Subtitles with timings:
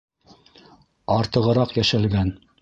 [1.17, 2.35] Артығыраҡ йәшәлгән.